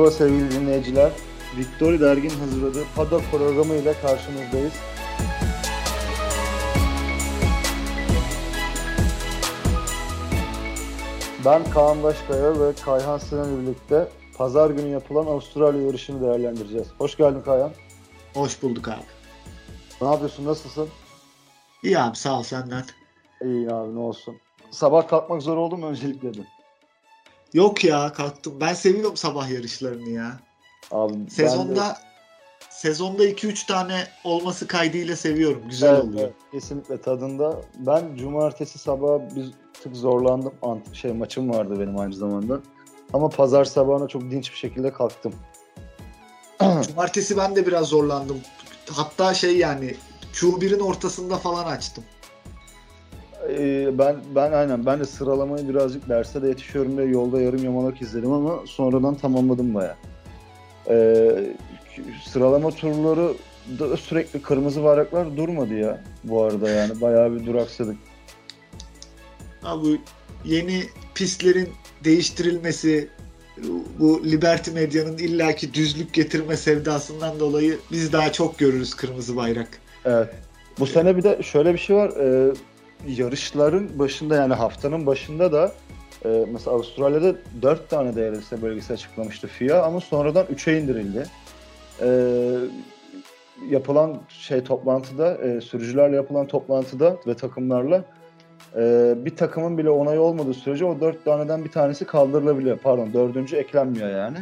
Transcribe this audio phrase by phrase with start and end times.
[0.00, 1.12] Merhaba sevgili dinleyiciler.
[1.56, 4.72] Victory Dergin hazırladığı Paddock programı ile karşınızdayız.
[11.44, 14.08] Ben Kaan Başkaya ve Kayhan Sinan birlikte
[14.38, 16.88] pazar günü yapılan Avustralya yarışını değerlendireceğiz.
[16.98, 17.72] Hoş geldin Kayhan.
[18.34, 19.04] Hoş bulduk abi.
[20.00, 20.46] Ne yapıyorsun?
[20.46, 20.88] Nasılsın?
[21.82, 22.84] İyi abi sağ ol senden.
[23.44, 24.36] İyi abi ne olsun.
[24.70, 26.32] Sabah kalkmak zor oldu mu öncelikle?
[27.54, 28.54] Yok ya kalktım.
[28.60, 30.40] Ben seviyorum sabah yarışlarını ya.
[30.90, 31.94] Abi Sezonda de...
[32.70, 35.62] sezonda 2-3 tane olması kaydıyla seviyorum.
[35.68, 36.20] Güzel evet, oluyor.
[36.20, 37.60] Evet, kesinlikle tadında.
[37.78, 39.50] Ben cumartesi sabah bir
[39.82, 40.54] tık zorlandım.
[40.62, 42.60] Ant şey maçım vardı benim aynı zamanda.
[43.12, 45.34] Ama pazar sabahına çok dinç bir şekilde kalktım.
[46.86, 48.40] Cumartesi ben de biraz zorlandım.
[48.90, 49.94] Hatta şey yani
[50.32, 52.04] Q1'in ortasında falan açtım.
[53.58, 58.02] Ee, ben ben aynen ben de sıralamayı birazcık derste de yetişiyorum diye yolda yarım yamalak
[58.02, 59.96] izledim ama sonradan tamamladım baya.
[60.88, 61.54] Ee,
[62.24, 63.34] sıralama turları
[63.78, 67.96] da sürekli kırmızı bayraklar durmadı ya bu arada yani bayağı bir duraksadık.
[69.62, 70.00] Abi
[70.44, 70.82] yeni
[71.14, 71.68] pistlerin
[72.04, 73.08] değiştirilmesi
[73.98, 79.68] bu Liberty Medya'nın illaki düzlük getirme sevdasından dolayı biz daha çok görürüz kırmızı bayrak.
[80.04, 80.28] Evet.
[80.78, 82.10] Bu sene bir de şöyle bir şey var.
[82.10, 82.52] Ee,
[83.08, 85.72] yarışların başında yani haftanın başında da
[86.24, 91.26] e, mesela Avustralya'da 4 tane DRS bölgesi açıklamıştı FIA ama sonradan 3'e indirildi.
[92.02, 92.08] E,
[93.68, 98.04] yapılan şey toplantıda, e, sürücülerle yapılan toplantıda ve takımlarla
[98.76, 102.78] e, bir takımın bile onayı olmadığı sürece o 4 taneden bir tanesi kaldırılabiliyor.
[102.78, 104.38] Pardon dördüncü eklenmiyor yani.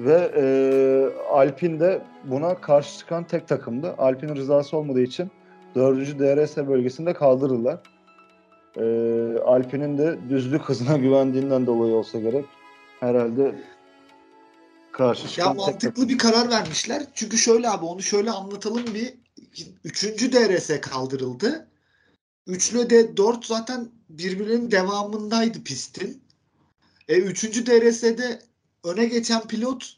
[0.00, 0.44] Ve e,
[1.30, 3.94] Alpine de buna karşı çıkan tek takımdı.
[3.98, 5.30] Alpine rızası olmadığı için
[5.74, 6.18] 4.
[6.18, 7.80] DRS bölgesinde kaldırırlar.
[8.76, 8.84] E,
[9.38, 12.44] Alpine'in de düzlük hızına güvendiğinden dolayı olsa gerek
[13.00, 13.54] herhalde
[14.92, 17.02] karşı çıkan Ya mantıklı bir karar vermişler.
[17.14, 19.14] Çünkü şöyle abi onu şöyle anlatalım bir.
[19.84, 21.68] Üçüncü DRS kaldırıldı.
[22.46, 26.22] Üçlü de dört zaten birbirinin devamındaydı pistin.
[27.08, 28.38] E, üçüncü DRS'de
[28.84, 29.96] öne geçen pilot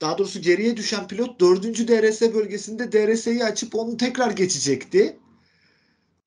[0.00, 5.18] daha doğrusu geriye düşen pilot dördüncü DRS bölgesinde DRS'yi açıp onu tekrar geçecekti.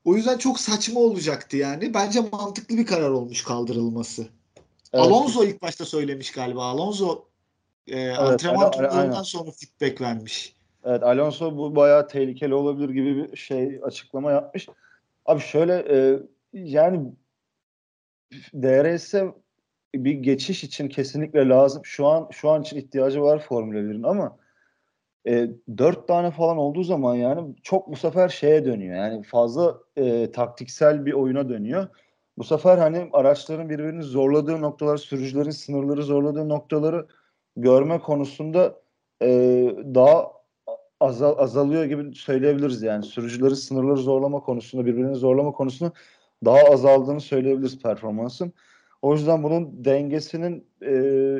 [0.06, 1.94] O yüzden çok saçma olacaktı yani.
[1.94, 4.22] Bence mantıklı bir karar olmuş kaldırılması.
[4.94, 5.06] Evet.
[5.06, 6.66] Alonso ilk başta söylemiş galiba.
[6.66, 7.26] Alonso
[7.88, 10.56] e, evet, antrenman turlarından sonra feedback vermiş.
[10.84, 14.68] Evet Alonso bu bayağı tehlikeli olabilir gibi bir şey açıklama yapmış.
[15.26, 16.20] Abi şöyle e,
[16.54, 17.12] yani
[18.54, 19.14] DRS
[19.96, 21.82] bir geçiş için kesinlikle lazım.
[21.86, 24.38] Şu an şu an için ihtiyacı var Formula 1'in ama
[25.28, 28.96] e, 4 tane falan olduğu zaman yani çok bu sefer şeye dönüyor.
[28.96, 31.88] Yani fazla e, taktiksel bir oyuna dönüyor.
[32.38, 37.08] Bu sefer hani araçların birbirini zorladığı noktalar, sürücülerin sınırları zorladığı noktaları
[37.56, 38.82] görme konusunda
[39.22, 39.28] e,
[39.96, 40.32] daha
[41.00, 43.04] azal, azalıyor gibi söyleyebiliriz yani.
[43.04, 45.92] Sürücüleri sınırları zorlama konusunda, birbirini zorlama konusunda
[46.46, 48.54] daha azaldığını söyleyebiliriz performansın.
[49.02, 50.94] O yüzden bunun dengesinin e,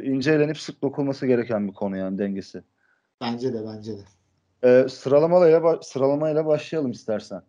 [0.04, 2.64] incelenip sık dokunması gereken bir konu yani dengesi.
[3.22, 4.02] Bence de bence de.
[4.64, 7.42] E, sıralamayla sıralamayla başlayalım istersen.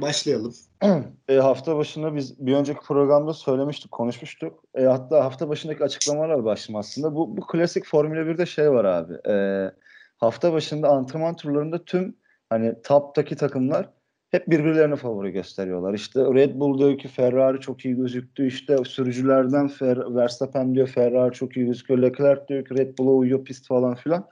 [0.00, 0.54] Başlayalım.
[1.28, 4.64] E, hafta başında biz bir önceki programda söylemiştik, konuşmuştuk.
[4.74, 7.14] E, hatta hafta başındaki açıklamalar başladım aslında.
[7.14, 9.14] Bu, bu klasik Formula 1'de şey var abi.
[9.28, 9.34] E,
[10.16, 12.16] hafta başında antrenman turlarında tüm
[12.50, 13.88] hani top'taki takımlar
[14.32, 15.94] hep birbirlerine favori gösteriyorlar.
[15.94, 18.46] İşte Red Bull diyor ki Ferrari çok iyi gözüktü.
[18.46, 22.02] İşte sürücülerden Fer Verstappen diyor Ferrari çok iyi gözüküyor.
[22.02, 24.28] Leclerc diyor ki Red Bull'a uyuyor pist falan filan.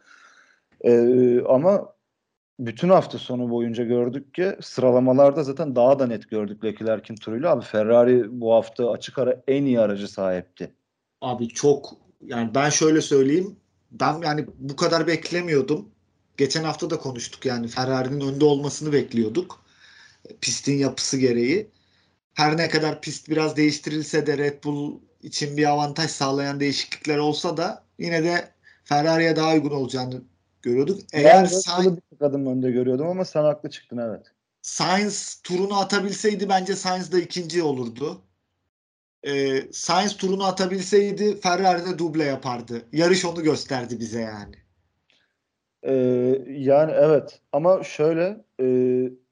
[0.85, 1.93] Ee, ama
[2.59, 7.51] bütün hafta sonu boyunca gördük ki sıralamalarda zaten daha da net gördük Leclerc'in turuyla.
[7.51, 10.75] Abi Ferrari bu hafta açık ara en iyi aracı sahipti.
[11.21, 11.91] Abi çok
[12.27, 13.57] yani ben şöyle söyleyeyim.
[13.91, 15.89] Ben yani bu kadar beklemiyordum.
[16.37, 19.61] Geçen hafta da konuştuk yani Ferrari'nin önde olmasını bekliyorduk
[20.41, 21.71] pistin yapısı gereği.
[22.35, 27.57] Her ne kadar pist biraz değiştirilse de Red Bull için bir avantaj sağlayan değişiklikler olsa
[27.57, 28.49] da yine de
[28.85, 30.23] Ferrari'ye daha uygun olacağını
[30.63, 31.01] görüyorduk.
[31.13, 34.27] Eğer Sainz bir adım önde görüyordum ama sen haklı çıktın evet.
[34.63, 38.23] Sainz turunu atabilseydi bence Sainz da ikinci olurdu.
[39.27, 42.83] Ee, Sainz turunu atabilseydi Ferrari de duble yapardı.
[42.93, 44.55] Yarış onu gösterdi bize yani.
[45.83, 45.93] Ee,
[46.49, 48.67] yani evet ama şöyle e,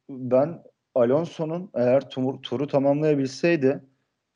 [0.08, 0.62] ben
[1.00, 3.82] Alonso'nun eğer tur, turu tamamlayabilseydi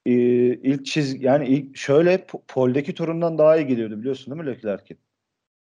[0.06, 0.12] e,
[0.54, 4.98] ilk çiz yani ilk şöyle poldeki turundan daha iyi geliyordu biliyorsun değil mi Leclerc'in?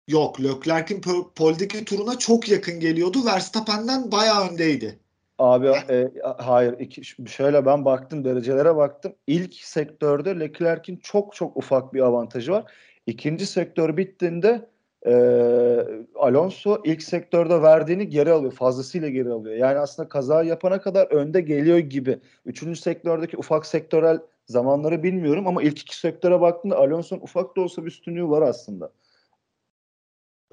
[0.07, 1.01] Yok Leclerc'in
[1.35, 3.25] poldeki turuna çok yakın geliyordu.
[3.25, 4.99] Verstappen'den bayağı öndeydi.
[5.39, 9.15] Abi e, hayır iki, şöyle ben baktım derecelere baktım.
[9.27, 12.71] İlk sektörde Leclerc'in çok çok ufak bir avantajı var.
[13.07, 14.69] İkinci sektör bittiğinde
[15.05, 15.13] e,
[16.15, 18.51] Alonso ilk sektörde verdiğini geri alıyor.
[18.51, 19.55] Fazlasıyla geri alıyor.
[19.55, 22.19] Yani aslında kaza yapana kadar önde geliyor gibi.
[22.45, 27.81] Üçüncü sektördeki ufak sektörel zamanları bilmiyorum ama ilk iki sektöre baktığımda Alonso'nun ufak da olsa
[27.81, 28.91] bir üstünlüğü var aslında.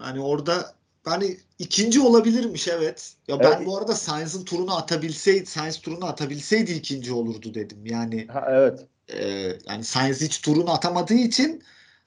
[0.00, 0.74] Yani orada
[1.04, 3.14] hani ikinci olabilirmiş evet.
[3.28, 3.66] Ya ben Evet.
[3.66, 7.78] bu arada Sainz'ın turunu atabilseydi, Sainz turunu atabilseydi ikinci olurdu dedim.
[7.84, 8.86] Yani Ha, evet.
[9.08, 11.62] e, yani Sainz hiç turunu atamadığı için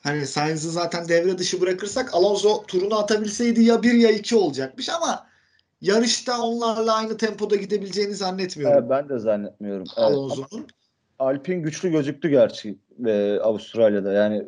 [0.05, 5.27] hani Sainz'ı zaten devre dışı bırakırsak Alonso turunu atabilseydi ya bir ya iki olacakmış ama
[5.81, 9.85] yarışta onlarla aynı tempoda gidebileceğini zannetmiyorum Evet, ben de zannetmiyorum.
[9.95, 10.67] Alonso'nun.
[11.19, 14.13] Alpin güçlü gözüktü gerçi e, Avustralya'da.
[14.13, 14.45] Yani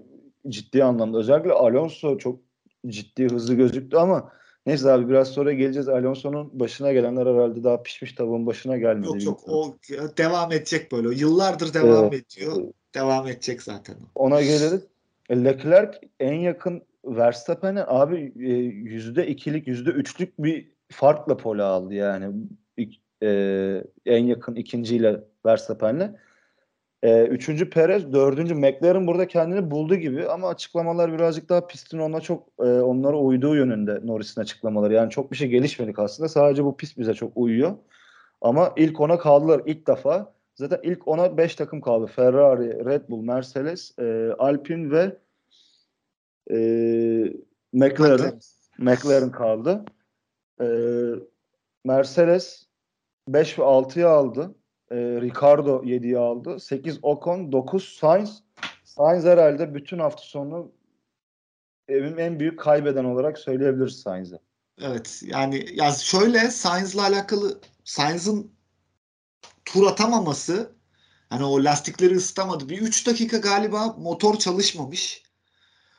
[0.50, 1.18] ciddi anlamda.
[1.18, 2.40] Özellikle Alonso çok
[2.88, 4.32] ciddi hızlı gözüktü ama
[4.66, 5.90] neyse abi biraz sonra geleceğiz.
[5.90, 9.08] Alonso'nun başına gelenler herhalde daha pişmiş tavuğun başına gelmedi.
[9.08, 9.76] Yok yok o
[10.18, 11.16] devam edecek böyle.
[11.16, 12.26] Yıllardır devam Evet.
[12.26, 12.64] ediyor.
[12.96, 13.96] Devam edecek zaten.
[14.16, 14.82] Ona geliriz.
[15.30, 21.94] E, Leclerc en yakın Verstappen'e abi e, yüzde ikilik yüzde üçlük bir farkla pole aldı
[21.94, 22.36] yani
[23.24, 23.30] e,
[24.06, 26.16] en yakın ikinciyle Verstappen'le.
[27.04, 32.22] E, üçüncü Perez, dördüncü McLaren burada kendini buldu gibi ama açıklamalar birazcık daha pistin ona
[32.22, 34.94] çok e, onlara uyduğu yönünde Norris'in açıklamaları.
[34.94, 36.30] Yani çok bir şey gelişmedik aslında.
[36.30, 37.78] Sadece bu pist bize çok uyuyor.
[38.42, 40.37] Ama ilk ona kaldılar ilk defa.
[40.58, 42.12] Zaten ilk ona 5 takım kaldı.
[42.16, 45.18] Ferrari, Red Bull, Mercedes, e, Alpine ve
[46.52, 46.58] e,
[47.74, 48.40] McLaren.
[48.78, 49.86] McLaren kaldı.
[50.62, 50.68] E,
[51.84, 52.68] Mercedes
[53.28, 54.56] 5 ve 6'yı aldı.
[54.92, 56.60] E, Ricardo 7'yi aldı.
[56.60, 58.44] 8 Ocon, 9 Sainz.
[58.84, 60.72] Sainz herhalde bütün hafta sonu
[61.88, 64.40] evin en büyük kaybeden olarak söyleyebiliriz Sainz'e.
[64.82, 68.57] Evet yani ya şöyle Sainz'la alakalı Sainz'ın
[69.66, 70.72] tur atamaması
[71.30, 72.70] hani o lastikleri ısıtamadı.
[72.70, 75.24] Bir 3 dakika galiba motor çalışmamış.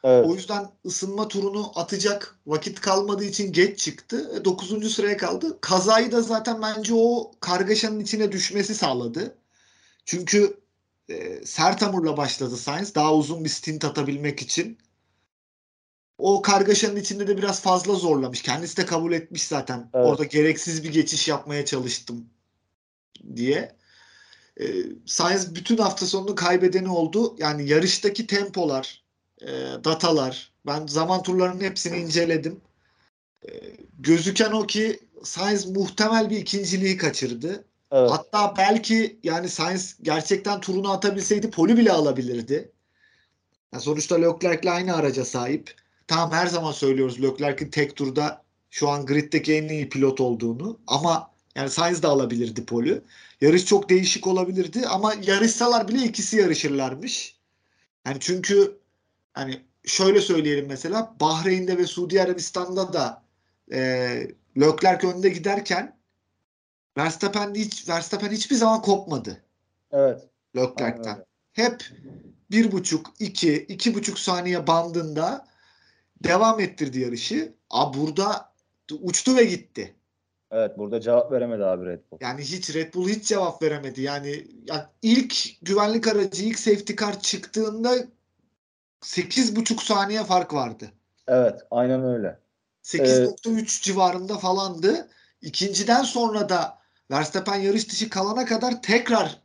[0.04, 0.26] Evet.
[0.26, 4.44] O yüzden ısınma turunu atacak vakit kalmadığı için geç çıktı.
[4.44, 4.94] 9.
[4.94, 5.58] sıraya kaldı.
[5.60, 9.38] Kazayı da zaten bence o kargaşanın içine düşmesi sağladı.
[10.04, 10.60] Çünkü
[11.08, 14.78] e, sert hamurla başladı Sainz daha uzun bir stint atabilmek için.
[16.18, 18.42] O kargaşanın içinde de biraz fazla zorlamış.
[18.42, 19.90] Kendisi de kabul etmiş zaten.
[19.94, 20.06] Evet.
[20.06, 22.30] Orada gereksiz bir geçiş yapmaya çalıştım
[23.36, 23.72] diye.
[24.60, 24.66] E,
[25.06, 27.36] Sainz bütün hafta sonunu kaybedeni oldu.
[27.38, 29.02] Yani yarıştaki tempolar,
[29.42, 29.46] e,
[29.84, 30.52] datalar.
[30.66, 32.60] Ben zaman turlarının hepsini inceledim.
[33.48, 33.50] E,
[33.98, 37.64] gözüken o ki Sainz muhtemel bir ikinciliği kaçırdı.
[37.92, 38.10] Evet.
[38.10, 42.72] Hatta belki yani Sainz gerçekten turunu atabilseydi poli bile alabilirdi.
[43.72, 45.74] Yani sonuçta Leclerc'le aynı araca sahip.
[46.06, 51.30] Tamam her zaman söylüyoruz Leclerc'in tek turda şu an griddeki en iyi pilot olduğunu ama
[51.58, 53.02] yani Sainz de alabilirdi poli.
[53.40, 57.36] Yarış çok değişik olabilirdi ama yarışsalar bile ikisi yarışırlarmış.
[58.06, 58.78] Yani çünkü
[59.32, 63.22] hani şöyle söyleyelim mesela Bahreyn'de ve Suudi Arabistan'da da
[63.72, 63.80] e,
[64.60, 65.98] Leclerc önde giderken
[66.96, 69.44] Verstappen hiç Verstappen hiçbir zaman kopmadı
[69.92, 70.22] Evet.
[70.56, 71.24] Leclerc'ten.
[71.52, 71.90] Hep
[72.50, 75.46] bir buçuk, iki, iki buçuk saniye bandında
[76.24, 77.54] devam ettirdi yarışı.
[77.70, 78.52] A burada
[79.00, 79.97] uçtu ve gitti.
[80.50, 82.18] Evet burada cevap veremedi abi Red Bull.
[82.20, 84.02] Yani hiç Red Bull hiç cevap veremedi.
[84.02, 87.94] Yani ya ilk güvenlik aracı ilk safety car çıktığında
[89.02, 90.92] 8,5 saniye fark vardı.
[91.28, 92.38] Evet aynen öyle.
[92.84, 95.08] 8.3 civarında falandı.
[95.42, 96.78] İkinciden sonra da
[97.10, 99.42] Verstappen yarış dışı kalana kadar tekrar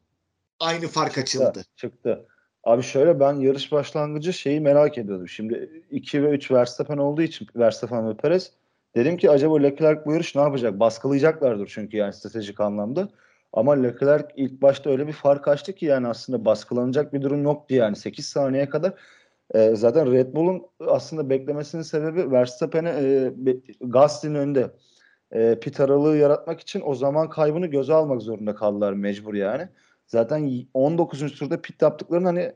[0.59, 1.63] aynı fark açıldı.
[1.75, 2.25] Çıktı.
[2.63, 5.27] Abi şöyle ben yarış başlangıcı şeyi merak ediyordum.
[5.27, 8.51] Şimdi 2 ve 3 Verstappen olduğu için Verstappen ve Perez
[8.95, 10.79] dedim ki acaba Leclerc bu yarış ne yapacak?
[10.79, 13.09] Baskılayacaklardır çünkü yani stratejik anlamda.
[13.53, 17.75] Ama Leclerc ilk başta öyle bir fark açtı ki yani aslında baskılanacak bir durum yoktu
[17.75, 18.93] yani 8 saniyeye kadar.
[19.55, 23.33] e, zaten Red Bull'un aslında beklemesinin sebebi Verstappen'e e,
[23.81, 24.71] Gasly'nin önünde
[25.31, 29.69] e, pit aralığı yaratmak için o zaman kaybını göze almak zorunda kaldılar mecbur yani.
[30.07, 31.35] Zaten 19.
[31.35, 32.53] turda pit yaptıklarının hani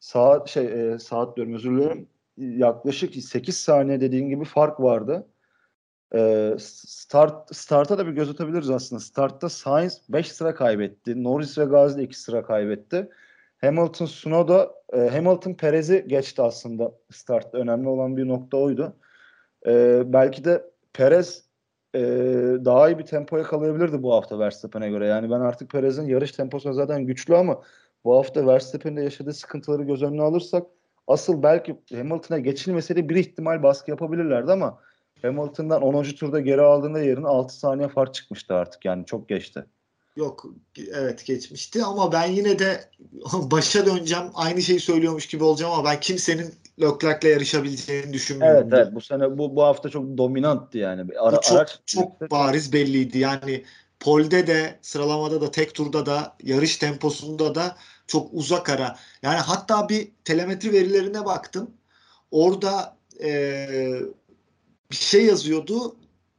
[0.00, 5.26] saat şey e, saat diyorum özür dilerim yaklaşık 8 saniye dediğin gibi fark vardı.
[6.14, 9.00] E, start starta da bir göz atabiliriz aslında.
[9.00, 11.24] Startta Sainz 5 sıra kaybetti.
[11.24, 13.10] Norris ve Gasly 2 sıra kaybetti.
[13.60, 17.58] Hamilton Sunoda e, Hamilton Perez'i geçti aslında startta.
[17.58, 18.96] Önemli olan bir nokta oydu.
[19.66, 21.44] E, belki de Perez
[21.94, 22.00] e,
[22.64, 25.06] daha iyi bir tempoya kalayabilirdi bu hafta Verstappen'e göre.
[25.06, 27.62] Yani ben artık Perez'in yarış temposu zaten güçlü ama
[28.04, 30.66] bu hafta Verstappen'de yaşadığı sıkıntıları göz önüne alırsak
[31.06, 34.78] asıl belki Hamilton'a geçilmeseydi bir ihtimal baskı yapabilirlerdi ama
[35.22, 36.02] Hamilton'dan 10.
[36.02, 39.66] turda geri aldığında yerine 6 saniye fark çıkmıştı artık yani çok geçti.
[40.16, 40.46] Yok
[40.92, 42.90] evet geçmişti ama ben yine de
[43.32, 44.24] başa döneceğim.
[44.34, 48.56] Aynı şeyi söylüyormuş gibi olacağım ama ben kimsenin Leclerc'le yarışabileceğini düşünmüyorum.
[48.62, 51.18] Evet evet bu sene bu, bu hafta çok dominanttı yani.
[51.18, 53.18] Ara, bu çok araç çok bariz belliydi.
[53.18, 53.64] Yani
[54.00, 58.96] polde de sıralamada da tek turda da yarış temposunda da çok uzak ara.
[59.22, 61.70] Yani hatta bir telemetri verilerine baktım.
[62.30, 63.68] Orada e,
[64.90, 65.96] bir şey yazıyordu.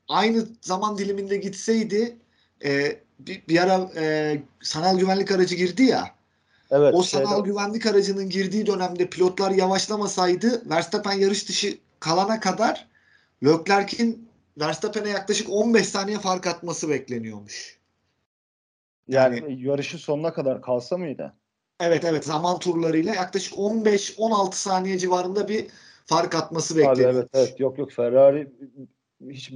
[0.07, 2.17] Aynı zaman diliminde gitseydi
[2.65, 6.17] e, bir, bir ara e, sanal güvenlik aracı girdi ya.
[6.71, 7.49] Evet, o sanal şeyde...
[7.49, 12.87] güvenlik aracının girdiği dönemde pilotlar yavaşlamasaydı Verstappen yarış dışı kalana kadar
[13.43, 17.77] Leclerc'in Verstappen'e yaklaşık 15 saniye fark atması bekleniyormuş.
[19.07, 21.33] Yani, yani yarışın sonuna kadar kalsa mıydı?
[21.79, 25.67] Evet evet zaman turlarıyla yaklaşık 15-16 saniye civarında bir
[26.07, 27.13] fark atması bekleniyor.
[27.13, 28.51] Evet evet yok yok Ferrari
[29.29, 29.53] hiç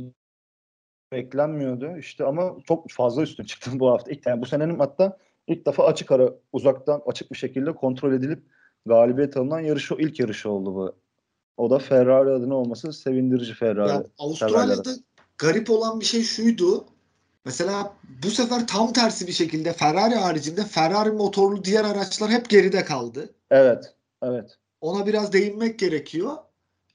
[1.11, 4.11] beklenmiyordu işte ama çok fazla üstün çıktı bu hafta.
[4.11, 5.17] İlk, yani bu senenin hatta
[5.47, 8.43] ilk defa açık ara uzaktan açık bir şekilde kontrol edilip
[8.85, 10.95] galibiyet alınan yarışı o ilk yarışı oldu bu.
[11.57, 13.89] O da Ferrari adına olması sevindirici Ferrari.
[13.89, 14.89] Ya, Avustralya'da
[15.37, 16.85] garip olan bir şey şuydu.
[17.45, 17.93] Mesela
[18.23, 23.29] bu sefer tam tersi bir şekilde Ferrari haricinde Ferrari motorlu diğer araçlar hep geride kaldı.
[23.51, 23.95] Evet.
[24.21, 24.57] Evet.
[24.81, 26.37] Ona biraz değinmek gerekiyor.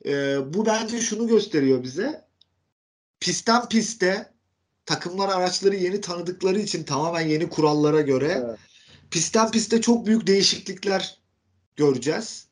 [0.06, 2.26] Ee, bu bence şunu gösteriyor bize.
[3.20, 4.32] Pistten piste
[4.86, 8.58] takımlar araçları yeni tanıdıkları için tamamen yeni kurallara göre evet.
[9.10, 11.18] pistten piste çok büyük değişiklikler
[11.76, 12.46] göreceğiz.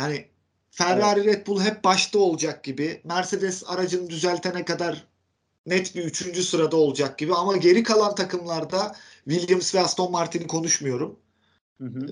[0.00, 0.28] Yani
[0.70, 1.36] Ferrari evet.
[1.36, 3.00] Red Bull hep başta olacak gibi.
[3.04, 5.06] Mercedes aracını düzeltene kadar
[5.66, 7.34] net bir üçüncü sırada olacak gibi.
[7.34, 11.18] Ama geri kalan takımlarda Williams ve Aston Martin'i konuşmuyorum.
[11.78, 12.06] Hı hı.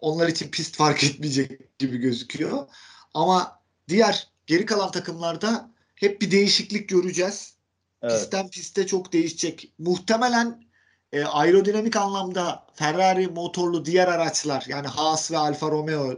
[0.00, 2.66] Onlar için pist fark etmeyecek gibi gözüküyor.
[3.14, 7.54] Ama diğer geri kalan takımlarda hep bir değişiklik göreceğiz.
[8.02, 8.12] Evet.
[8.12, 9.72] Pistten piste çok değişecek.
[9.78, 10.64] Muhtemelen
[11.12, 16.16] e, aerodinamik anlamda Ferrari motorlu diğer araçlar yani Haas ve Alfa Romeo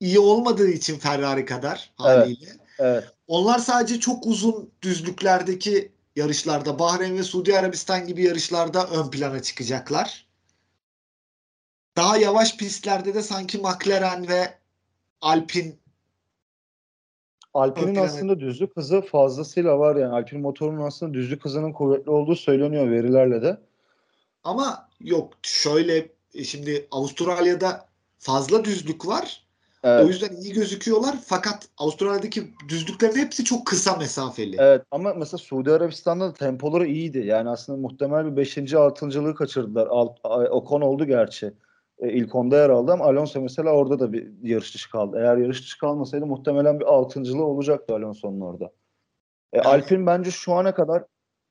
[0.00, 2.46] iyi olmadığı için Ferrari kadar haliyle.
[2.48, 2.60] Evet.
[2.78, 3.04] evet.
[3.26, 10.25] Onlar sadece çok uzun düzlüklerdeki yarışlarda Bahreyn ve Suudi Arabistan gibi yarışlarda ön plana çıkacaklar.
[11.96, 14.54] Daha yavaş pistlerde de sanki McLaren ve
[15.20, 15.72] Alpine
[17.54, 20.14] Alpine'in aslında düzlük hızı fazlasıyla var yani.
[20.14, 23.60] Alpine motorunun aslında düzlük hızının kuvvetli olduğu söyleniyor verilerle de.
[24.44, 27.86] Ama yok şöyle e, şimdi Avustralya'da
[28.18, 29.46] fazla düzlük var.
[29.84, 30.04] Evet.
[30.04, 34.56] O yüzden iyi gözüküyorlar fakat Avustralya'daki düzlüklerin hepsi çok kısa mesafeli.
[34.58, 37.18] Evet ama mesela Suudi Arabistan'da da tempoları iyiydi.
[37.18, 38.56] Yani aslında muhtemel bir 5.
[38.56, 39.86] 6.lığı kaçırdılar.
[39.86, 40.18] Alt,
[40.50, 41.52] Ocon oldu gerçi
[41.98, 45.16] e, ilk onda yer aldı ama Alonso mesela orada da bir yarış dışı kaldı.
[45.20, 48.72] Eğer yarış dışı kalmasaydı muhtemelen bir altıncılığı olacaktı Alonso'nun orada.
[49.52, 51.04] E, Alpin bence şu ana kadar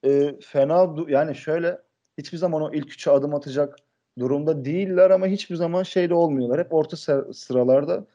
[0.05, 1.77] e, fena yani şöyle
[2.17, 3.75] hiçbir zaman o ilk üçe adım atacak
[4.19, 6.59] durumda değiller ama hiçbir zaman şeyde olmuyorlar.
[6.59, 6.97] Hep orta
[7.33, 8.05] sıralarda.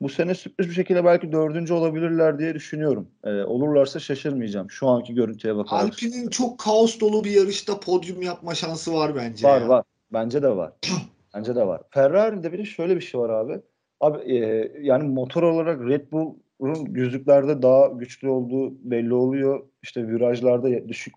[0.00, 3.08] Bu sene sürpriz bir şekilde belki dördüncü olabilirler diye düşünüyorum.
[3.24, 4.70] E, olurlarsa şaşırmayacağım.
[4.70, 5.84] Şu anki görüntüye bakarak.
[5.84, 9.48] Alpin'in çok kaos dolu bir yarışta podyum yapma şansı var bence.
[9.48, 9.68] Var ya.
[9.68, 9.84] var.
[10.12, 10.72] Bence de var.
[11.38, 11.82] Bence de var.
[11.90, 13.60] Ferrari'de bir de şöyle bir şey var abi.
[14.00, 19.66] Abi e, yani motor olarak Red Bull'un yüzlüklerde daha güçlü olduğu belli oluyor.
[19.82, 21.14] İşte virajlarda düşük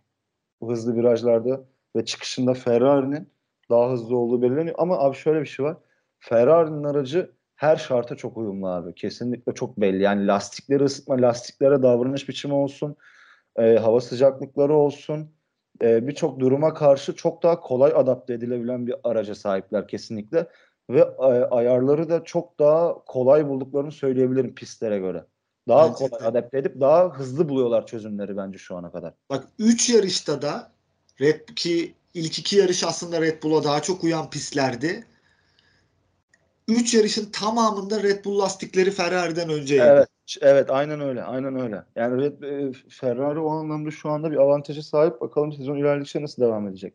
[0.63, 1.63] hızlı virajlarda
[1.95, 3.29] ve çıkışında Ferrari'nin
[3.69, 4.75] daha hızlı olduğu belirleniyor.
[4.79, 5.77] Ama abi şöyle bir şey var.
[6.19, 8.95] Ferrari'nin aracı her şarta çok uyumlu abi.
[8.95, 10.03] Kesinlikle çok belli.
[10.03, 12.95] Yani lastikleri ısıtma, lastiklere davranış biçimi olsun,
[13.55, 15.31] e, hava sıcaklıkları olsun
[15.81, 20.47] e, birçok duruma karşı çok daha kolay adapte edilebilen bir araca sahipler kesinlikle.
[20.89, 25.25] Ve e, ayarları da çok daha kolay bulduklarını söyleyebilirim pistlere göre.
[25.67, 26.25] Daha bence kolay de.
[26.25, 29.13] adapte edip daha hızlı buluyorlar çözümleri bence şu ana kadar.
[29.29, 30.71] Bak 3 yarışta da
[31.21, 35.05] Red ki ilk iki yarış aslında Red Bull'a daha çok uyan pistlerdi.
[36.67, 39.83] 3 yarışın tamamında Red Bull lastikleri Ferrari'den önceydi.
[39.87, 40.07] Evet,
[40.41, 41.23] evet aynen öyle.
[41.23, 41.83] Aynen öyle.
[41.95, 45.21] Yani Red, e, Ferrari o anlamda şu anda bir avantajı sahip.
[45.21, 46.93] Bakalım sezon ilerledikçe nasıl devam edecek.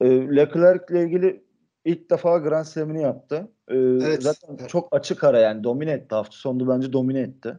[0.00, 1.44] E, Leclerc ile ilgili
[1.84, 3.48] ilk defa Grand Slam'ini yaptı.
[3.68, 4.22] E, evet.
[4.22, 6.14] Zaten çok açık ara yani domine etti.
[6.14, 7.58] Hafta sonunda bence domine etti.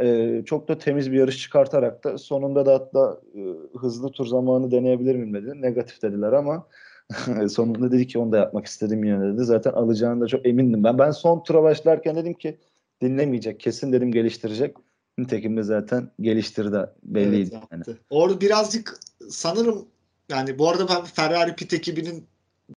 [0.00, 3.40] E, çok da temiz bir yarış çıkartarak da sonunda da hatta e,
[3.78, 5.62] hızlı tur zamanı deneyebilir miyim dedi.
[5.62, 6.66] Negatif dediler ama
[7.48, 9.44] Sonunda dedi ki onu da yapmak istedim yine dedi.
[9.44, 10.84] Zaten alacağını da çok emindim.
[10.84, 12.58] Ben ben son tura başlarken dedim ki
[13.00, 13.60] dinlemeyecek.
[13.60, 14.76] Kesin dedim geliştirecek.
[15.18, 17.50] Nitekim de zaten geliştirdi belliydi.
[17.52, 17.98] Evet, yani.
[18.10, 19.88] Orada birazcık sanırım
[20.28, 22.26] yani bu arada ben Ferrari pit ekibinin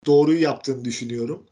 [0.06, 1.46] doğruyu yaptığını düşünüyorum.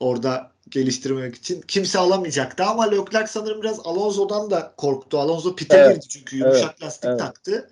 [0.00, 1.60] Orada geliştirmek için.
[1.60, 5.18] Kimse alamayacaktı ama Leclerc sanırım biraz Alonso'dan da korktu.
[5.18, 7.18] Alonso pite Evet, girdi çünkü yumuşak evet, lastik evet.
[7.18, 7.70] taktı.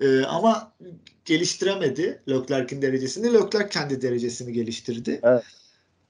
[0.00, 0.72] Ee, ama
[1.24, 3.34] geliştiremedi Leclerc'in derecesini.
[3.34, 5.20] Leclerc kendi derecesini geliştirdi.
[5.22, 5.42] Evet.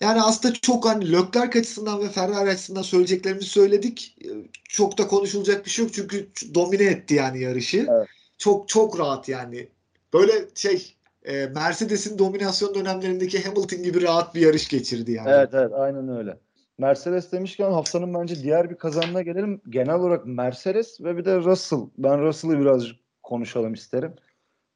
[0.00, 4.16] Yani aslında çok hani Leclerc açısından ve Ferrari açısından söyleyeceklerimizi söyledik.
[4.24, 4.28] Ee,
[4.68, 7.86] Çok da konuşulacak bir şey yok çünkü domine etti yani yarışı.
[7.90, 8.08] Evet.
[8.38, 9.68] Çok çok rahat yani.
[10.12, 15.30] Böyle şey e, Mercedes'in dominasyon dönemlerindeki Hamilton gibi rahat bir yarış geçirdi yani.
[15.30, 16.36] Evet evet aynen öyle.
[16.78, 19.60] Mercedes demişken haftanın bence diğer bir kazanına gelelim.
[19.68, 21.80] Genel olarak Mercedes ve bir de Russell.
[21.98, 22.84] Ben Russell'ı biraz
[23.22, 24.14] konuşalım isterim.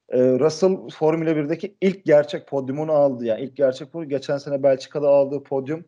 [0.09, 3.25] Ee, Russell Formula 1'deki ilk gerçek podyumunu aldı.
[3.25, 4.09] Yani ilk gerçek podyum.
[4.11, 5.85] Geçen sene Belçika'da aldığı podyum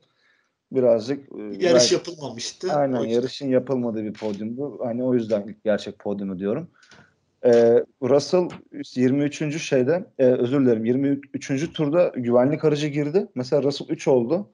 [0.72, 2.72] birazcık e, Yarış belki- yapılmamıştı.
[2.72, 4.78] Aynen yarışın yapılmadığı bir podyumdu.
[4.84, 6.70] Hani o yüzden ilk gerçek podyumu diyorum.
[7.44, 8.48] Ee, Russell
[8.96, 9.58] 23.
[9.62, 11.72] şeyde e, özür dilerim 23.
[11.72, 13.26] turda güvenlik aracı girdi.
[13.34, 14.50] Mesela Russell 3 oldu.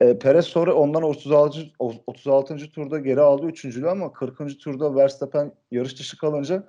[0.00, 1.60] E, Perez sonra ondan 36.
[1.78, 2.56] 36.
[2.56, 3.76] turda geri aldı 3.
[3.84, 4.58] ama 40.
[4.60, 6.64] turda Verstappen yarış dışı kalınca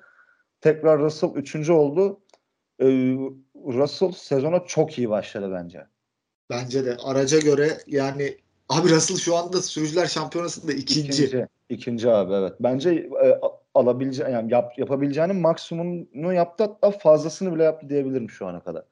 [0.63, 1.69] tekrar Russell 3.
[1.69, 2.19] oldu.
[2.79, 2.85] E,
[3.55, 5.85] Russell sezona çok iyi başladı bence.
[6.49, 8.37] Bence de araca göre yani
[8.69, 11.23] abi Russell şu anda sürücüler şampiyonasında ikinci.
[11.23, 12.53] İkinci, ikinci abi evet.
[12.59, 18.47] Bence e, a- alabilece yani yap, yapabileceğinin maksimumunu yaptı hatta fazlasını bile yaptı diyebilirim şu
[18.47, 18.83] ana kadar.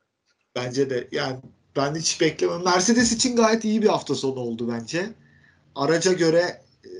[0.55, 1.37] Bence de yani
[1.75, 2.63] ben hiç beklemem.
[2.63, 5.05] Mercedes için gayet iyi bir hafta sonu oldu bence.
[5.75, 6.91] Araca göre e,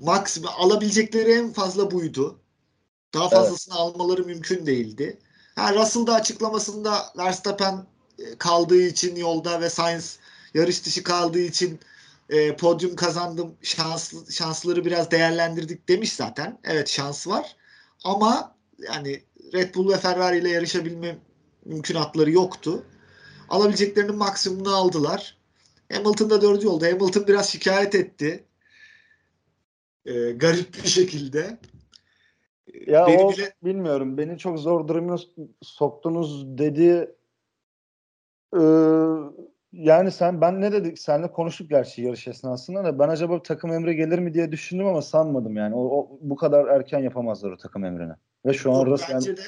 [0.00, 2.40] maksimum alabilecekleri en fazla buydu.
[3.14, 5.18] Daha fazlasını almaları mümkün değildi.
[5.56, 7.86] Ha, Russell da açıklamasında Verstappen
[8.18, 10.18] e, kaldığı için yolda ve Sainz
[10.54, 11.80] yarış dışı kaldığı için
[12.30, 13.54] e, podyum kazandım.
[13.62, 16.58] Şanslı, şansları biraz değerlendirdik demiş zaten.
[16.64, 17.56] Evet şans var.
[18.04, 19.22] Ama yani
[19.54, 21.18] Red Bull ve Ferrari ile yarışabilme
[21.64, 22.84] mümkünatları yoktu.
[23.48, 25.38] Alabileceklerinin maksimumunu aldılar.
[25.92, 26.84] Hamilton da dördüncü oldu.
[26.84, 28.44] Hamilton biraz şikayet etti.
[30.06, 31.58] E, garip bir şekilde.
[32.86, 35.16] Ya Beni o bile- bilmiyorum beni çok zor duruma
[35.62, 37.14] soktunuz dedi.
[38.54, 38.60] Ee,
[39.72, 40.98] yani sen ben ne dedik?
[40.98, 45.02] Seninle konuştuk gerçi yarış esnasında da ben acaba takım emri gelir mi diye düşündüm ama
[45.02, 45.74] sanmadım yani.
[45.74, 48.12] O, o- bu kadar erken yapamazlar o takım emrini.
[48.46, 49.42] Ve şu an Yok, bence de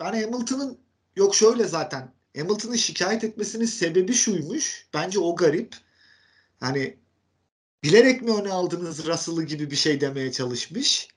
[0.00, 0.78] ben Hamilton'ın
[1.16, 4.88] yok şöyle zaten Hamilton'ın şikayet etmesinin sebebi şuymuş.
[4.94, 5.74] Bence o garip.
[6.60, 6.96] Hani
[7.84, 11.08] bilerek mi öne aldınız Russell'ı gibi bir şey demeye çalışmış.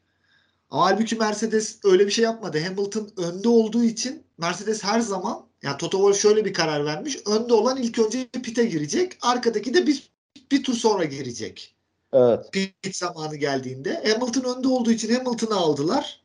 [0.74, 2.60] Ama halbuki Mercedes öyle bir şey yapmadı.
[2.60, 7.18] Hamilton önde olduğu için Mercedes her zaman yani Toto Wolff şöyle bir karar vermiş.
[7.28, 9.18] Önde olan ilk önce pite girecek.
[9.22, 10.12] Arkadaki de bir,
[10.52, 11.76] bir tur sonra girecek
[12.14, 12.52] evet.
[12.52, 16.24] pit zamanı geldiğinde Hamilton önde olduğu için Hamilton'ı aldılar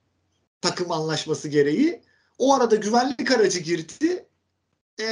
[0.61, 2.03] takım anlaşması gereği.
[2.39, 4.27] O arada güvenlik aracı girdi.
[5.01, 5.05] E,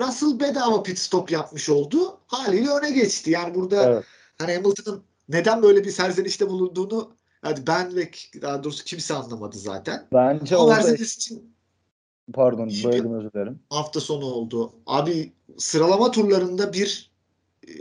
[0.00, 2.20] Russell bedava pit stop yapmış oldu.
[2.26, 3.30] Haliyle öne geçti.
[3.30, 4.04] Yani burada Evet.
[4.38, 8.10] hani Hamilton'ın neden böyle bir serzenişte bulunduğunu yani ben ve
[8.42, 10.06] daha doğrusu kimse anlamadı zaten.
[10.12, 11.54] Bence Ama Mercedes için
[12.32, 13.60] pardon böldüm özür dilerim.
[13.70, 14.72] hafta sonu oldu.
[14.86, 17.10] Abi sıralama turlarında bir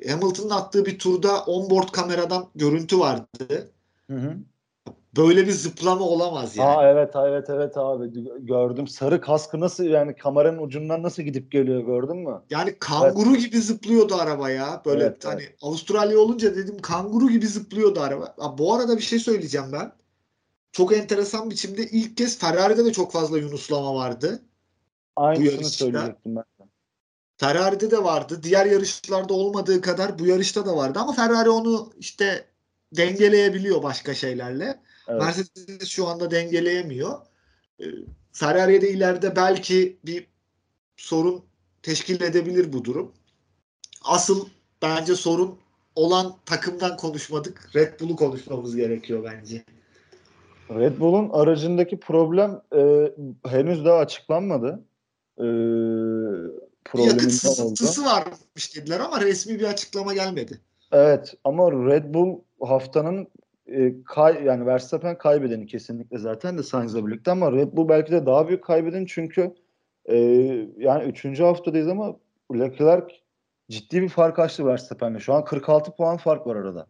[0.03, 3.71] e, Hamilton'ın attığı bir turda onboard kameradan görüntü vardı.
[4.09, 4.37] Hı hı.
[5.17, 6.69] Böyle bir zıplama olamaz yani.
[6.69, 8.09] Aa evet evet evet abi
[8.45, 8.87] gördüm.
[8.87, 12.41] Sarı kaskı nasıl yani kameranın ucundan nasıl gidip geliyor gördün mü?
[12.49, 14.81] Yani kanguru gibi zıplıyordu araba ya.
[14.85, 18.35] Böyle Evet, hani Avustralya olunca dedim kanguru gibi zıplıyordu araba.
[18.39, 19.91] Ha, bu arada bir şey söyleyeceğim ben.
[20.71, 24.41] Çok enteresan biçimde ilk kez Ferrari'de de çok fazla Yunuslama vardı.
[25.15, 26.43] Aynısını söyleyecektim ben.
[27.37, 28.39] Ferrari'de de vardı.
[28.43, 30.99] Diğer yarışlarda olmadığı kadar bu yarışta da vardı.
[30.99, 32.45] Ama Ferrari onu işte
[32.91, 34.79] dengeleyebiliyor başka şeylerle.
[35.07, 35.21] Evet.
[35.21, 37.19] Mercedes şu anda dengeleyemiyor.
[37.79, 37.85] Ee,
[38.31, 40.27] Ferrari'ye de ileride belki bir
[40.97, 41.43] sorun
[41.81, 43.11] teşkil edebilir bu durum.
[44.03, 44.47] Asıl
[44.81, 45.59] bence sorun
[45.95, 47.69] olan takımdan konuşmadık.
[47.75, 49.63] Red Bull'u konuşmamız gerekiyor bence.
[50.69, 53.11] Red Bull'un aracındaki problem e,
[53.49, 54.83] henüz daha açıklanmadı.
[55.37, 55.45] E,
[56.93, 57.29] yakıt oldu?
[57.29, 60.59] sızıntısı varmış dediler ama resmi bir açıklama gelmedi.
[60.91, 63.27] Evet ama Red Bull haftanın
[63.67, 68.25] e, kay yani Verstappen kaybedeni kesinlikle zaten de Sainz'la birlikte ama Red Bull belki de
[68.25, 69.55] daha büyük kaybeden çünkü
[70.05, 70.17] e,
[70.77, 71.39] yani 3.
[71.39, 72.19] haftadayız ama
[72.53, 73.15] Leclerc
[73.69, 75.19] ciddi bir fark açtı Verstappen'le.
[75.19, 76.87] Şu an 46 puan fark var arada.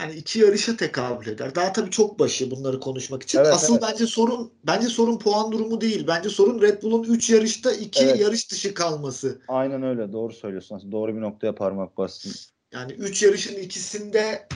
[0.00, 1.54] Yani iki yarışa tekabül eder.
[1.54, 3.38] Daha tabii çok başı bunları konuşmak için.
[3.38, 3.84] Evet, Asıl evet.
[3.90, 6.06] bence sorun bence sorun puan durumu değil.
[6.08, 8.20] Bence sorun Red Bull'un 3 yarışta 2 Evet.
[8.20, 9.40] yarış dışı kalması.
[9.48, 10.92] Aynen öyle doğru söylüyorsun.
[10.92, 12.32] Doğru bir noktaya parmak bastın.
[12.72, 14.48] Yani 3 yarışın ikisinde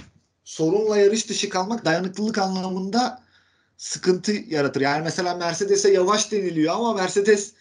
[0.45, 3.23] sorunla yarış dışı kalmak dayanıklılık anlamında
[3.77, 4.81] sıkıntı yaratır.
[4.81, 7.53] Yani mesela Mercedes'e yavaş deniliyor ama Mercedes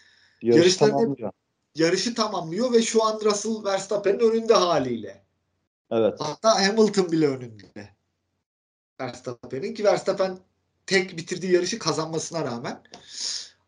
[0.42, 1.32] Yarış Yarışlarını- tamamlıyor.
[1.74, 5.24] yarışı tamamlıyor ve şu an Russell Verstappen'in önünde haliyle.
[5.90, 6.14] Evet.
[6.20, 7.88] Hatta Hamilton bile önünde.
[9.00, 10.38] Verstappen'in ki Verstappen
[10.86, 12.82] tek bitirdiği yarışı kazanmasına rağmen.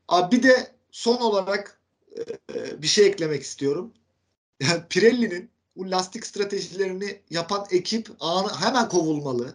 [0.08, 1.80] Abi bir de son olarak
[2.54, 3.92] e, bir şey eklemek istiyorum.
[4.60, 9.54] Yani Pirelli'nin bu lastik stratejilerini yapan ekip anı hemen kovulmalı.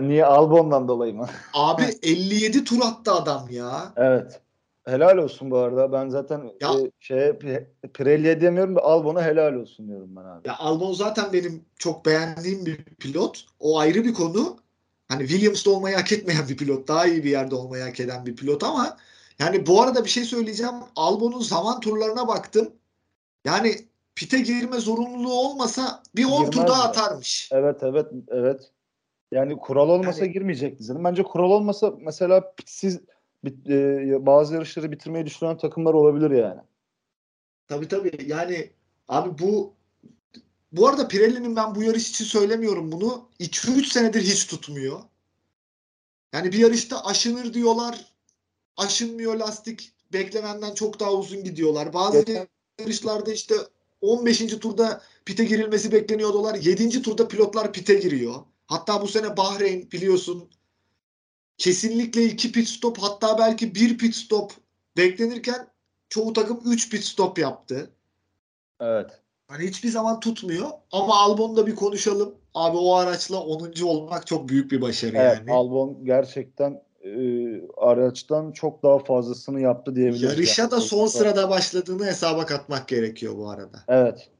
[0.00, 1.26] Niye Albon'dan dolayı mı?
[1.54, 3.92] Abi 57 tur attı adam ya.
[3.96, 4.40] Evet.
[4.84, 5.92] Helal olsun bu arada.
[5.92, 7.38] Ben zaten Ya- e, şeye
[7.94, 10.48] Pirelli'ye demiyorum da Albon'a helal olsun diyorum ben abi.
[10.48, 13.44] Ya Albon zaten benim çok beğendiğim bir pilot.
[13.60, 14.56] O ayrı bir konu.
[15.08, 16.88] Hani Williams'da olmayı hak etmeyen bir pilot.
[16.88, 18.96] Daha iyi bir yerde olmayı hak eden bir pilot ama
[19.38, 20.74] yani bu arada bir şey söyleyeceğim.
[20.96, 22.70] Albon'un zaman turlarına baktım.
[23.44, 23.76] Yani
[24.14, 27.48] pite girme zorunluluğu olmasa bir 10 tur daha atarmış.
[27.52, 28.70] Evet evet evet.
[29.32, 31.04] Yani kural olmasa Yani- girmeyecekti zaten.
[31.04, 33.00] Bence kural olmasa mesela pitsiz
[33.44, 36.60] bit- e, bazı yarışları bitirmeyi düşünen takımlar olabilir yani.
[37.68, 38.12] Tabii tabii.
[38.26, 38.70] Yani
[39.08, 39.74] abi bu
[40.72, 43.28] bu arada Pirelli'nin ben bu yarış için söylemiyorum bunu.
[43.38, 45.00] 2-3 senedir hiç tutmuyor.
[46.34, 48.12] Yani bir yarışta aşınır diyorlar.
[48.76, 49.92] Aşınmıyor lastik.
[50.12, 51.92] Beklenenden çok daha uzun gidiyorlar.
[51.92, 52.48] Bazı Geçen-
[52.80, 53.54] yarışlarda işte
[54.02, 54.58] 15.
[54.58, 56.54] turda pite girilmesi bekleniyordular.
[56.54, 57.02] 7.
[57.02, 58.34] turda pilotlar pite giriyor.
[58.66, 60.50] Hatta bu sene Bahreyn biliyorsun
[61.58, 64.52] kesinlikle iki pit stop hatta belki bir pit stop
[64.96, 65.68] beklenirken
[66.08, 67.90] çoğu takım 3 pit stop yaptı.
[68.80, 69.10] Evet.
[69.48, 70.70] Hani hiçbir zaman tutmuyor.
[70.92, 72.34] Ama Albon'da bir konuşalım.
[72.54, 73.82] Abi o araçla 10.
[73.82, 75.52] olmak çok büyük bir başarı Evet, yani.
[75.52, 77.10] Albon gerçekten e,
[77.76, 80.22] araçtan çok daha fazlasını yaptı diyebiliriz.
[80.22, 80.70] Yarışa yani.
[80.70, 83.84] da son sırada başladığını hesaba katmak gerekiyor bu arada.
[83.88, 84.30] Evet.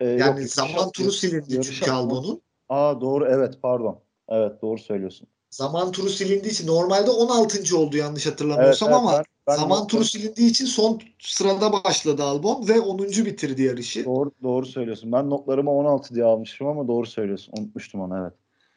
[0.00, 2.42] E, yok, Yani yarışa- zaman turu silindi çünkü Albon'un.
[2.68, 4.00] Aa doğru evet pardon.
[4.28, 5.28] Evet doğru söylüyorsun.
[5.50, 7.76] Zaman turu silindiği için normalde 16.
[7.78, 12.22] oldu yanlış Evet, hatırlamıyorsam evet, ama ben- ben zaman turu silindiği için son sırada başladı
[12.22, 13.24] Albon ve 10.
[13.26, 14.04] bitirdi yarışı.
[14.04, 15.12] Doğru, doğru söylüyorsun.
[15.12, 17.52] Ben notlarıma 16 diye almıştım ama doğru söylüyorsun.
[17.58, 18.32] Unutmuştum onu evet.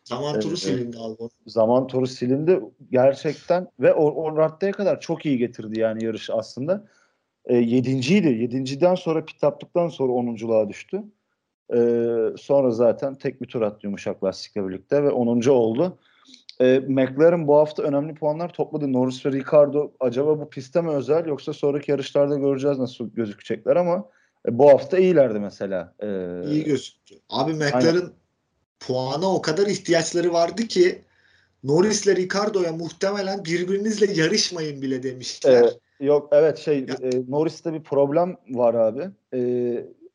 [0.06, 0.60] Zaman turu Evet.
[0.60, 1.30] silindi Albon.
[1.48, 2.60] Zaman turu silindi
[2.92, 6.86] gerçekten ve o, o raddeye kadar çok iyi getirdi yani yarışı aslında.
[7.46, 8.28] E, yedinciydi.
[8.28, 11.04] Yedinciden sonra pit yaptıktan sonra onunculuğa düştü.
[11.74, 11.80] E,
[12.38, 15.50] sonra zaten tek bir tur attı yumuşak lastikle birlikte ve 10.
[15.50, 15.98] oldu.
[16.62, 18.94] E, McLaren bu hafta önemli puanlar topladı.
[18.94, 24.06] Norris ve Ricardo acaba bu piste mi özel yoksa sonraki yarışlarda göreceğiz nasıl gözükecekler ama
[24.48, 25.94] e, bu hafta iyilerdi mesela.
[26.00, 26.08] E,
[26.50, 27.16] İyi gözüktü.
[27.30, 28.10] Abi McLaren
[28.80, 31.02] puana o kadar ihtiyaçları vardı ki
[31.64, 35.64] Norris'le Ricardo'ya muhtemelen birbirinizle yarışmayın bile demişler.
[35.64, 39.04] Ee, yok evet şey Ya- e, Norris'te bir problem var abi.
[39.34, 39.40] E,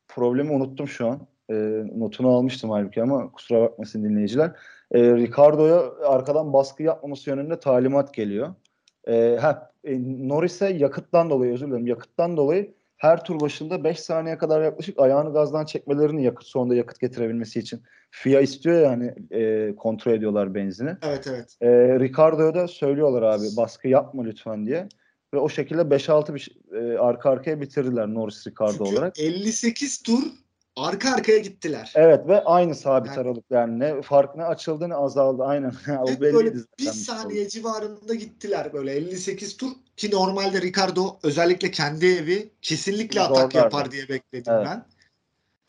[0.07, 1.19] problemi unuttum şu an.
[1.49, 1.53] E,
[1.95, 4.51] notunu almıştım halbuki ama kusura bakmasın dinleyiciler.
[4.91, 8.53] E, Ricardo'ya arkadan baskı yapmaması yönünde talimat geliyor.
[9.07, 9.97] E, ha, e,
[10.27, 15.33] Norris'e yakıttan dolayı özür dilerim yakıttan dolayı her tur başında 5 saniye kadar yaklaşık ayağını
[15.33, 17.81] gazdan çekmelerini yakıt sonunda yakıt getirebilmesi için.
[18.11, 20.97] FIA istiyor yani e, kontrol ediyorlar benzini.
[21.01, 21.57] Evet evet.
[21.61, 24.89] E, Ricardo'ya da söylüyorlar abi baskı yapma lütfen diye.
[25.33, 29.19] Ve o şekilde 5-6 bir, e, arka arkaya bitirdiler Norris Ricardo Çünkü olarak.
[29.19, 30.23] 58 tur
[30.75, 31.93] arka arkaya gittiler.
[31.95, 35.73] Evet ve aynı sabit Yani- aralık yani ne fark ne açıldı ne azaldı aynen.
[36.01, 42.05] o Hep böyle bir saniye civarında gittiler böyle 58 tur ki normalde Ricardo özellikle kendi
[42.05, 43.57] evi kesinlikle atak Zorlardı.
[43.57, 44.67] yapar diye bekledim Evet.
[44.69, 44.85] ben.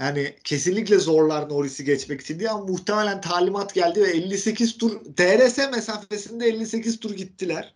[0.01, 5.59] Yani kesinlikle zorlar Norris'i geçmek için diye ama muhtemelen talimat geldi ve 58 tur DRS
[5.59, 7.75] mesafesinde 58 tur gittiler.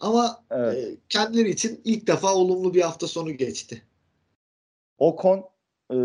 [0.00, 0.74] Ama Evet.
[0.74, 3.82] e, kendileri için ilk defa olumlu bir hafta sonu geçti.
[4.98, 5.44] Ocon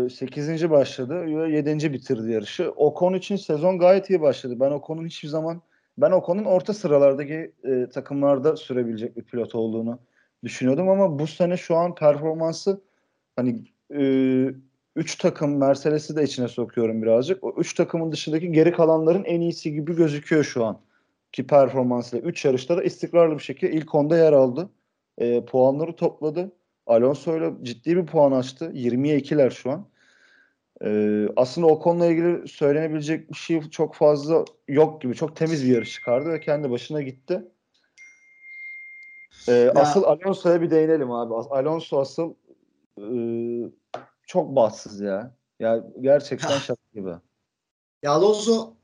[0.08, 0.70] 8.
[0.70, 1.92] başladı ve 7.
[1.92, 2.70] bitirdi yarışı.
[2.70, 4.60] Ocon için sezon gayet iyi başladı.
[4.60, 5.62] Ben Ocon'un hiçbir zaman
[5.98, 9.98] ben Ocon'un orta sıralardaki e, takımlarda sürebilecek bir pilot olduğunu
[10.44, 12.80] düşünüyordum ama bu sene şu an performansı
[13.36, 13.64] hani
[14.96, 17.44] 3 takım Mercedes'i de içine sokuyorum birazcık.
[17.44, 20.80] O 3 takımın dışındaki geri kalanların en iyisi gibi gözüküyor şu an
[21.32, 22.28] ki performansıyla.
[22.28, 24.70] 3 yarışta da istikrarlı bir şekilde ilk onda yer aldı.
[25.18, 26.52] E, puanları topladı.
[26.86, 28.70] Alonso ile ciddi bir puan açtı.
[28.74, 29.86] 20'ye 2'ler şu an.
[30.84, 35.14] Ee, aslında o konuyla ilgili söylenebilecek bir şey çok fazla yok gibi.
[35.14, 37.44] Çok temiz bir yarış çıkardı ve kendi başına gitti.
[39.48, 41.34] Ee, asıl Alonso'ya bir değinelim abi.
[41.34, 42.34] Alonso asıl
[42.98, 43.06] e,
[44.26, 45.34] çok bahtsız ya.
[45.60, 47.14] Ya gerçekten şaka gibi.
[48.02, 48.74] Ya Alonso